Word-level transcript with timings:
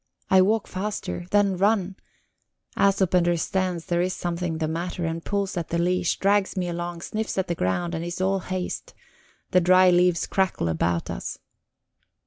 I 0.31 0.41
walk 0.41 0.65
faster, 0.65 1.27
then 1.29 1.57
run; 1.57 1.95
Æsop 2.75 3.13
understands 3.15 3.85
there 3.85 4.01
is 4.01 4.15
something 4.15 4.57
the 4.57 4.67
matter, 4.67 5.05
and 5.05 5.23
pulls 5.23 5.55
at 5.57 5.69
the 5.69 5.77
leash, 5.77 6.17
drags 6.17 6.57
me 6.57 6.67
along, 6.69 7.01
sniffs 7.01 7.37
at 7.37 7.47
the 7.47 7.53
ground, 7.53 7.93
and 7.93 8.03
is 8.03 8.19
all 8.19 8.39
haste. 8.39 8.95
The 9.51 9.61
dry 9.61 9.91
leaves 9.91 10.25
crackle 10.25 10.69
about 10.69 11.11
us. 11.11 11.37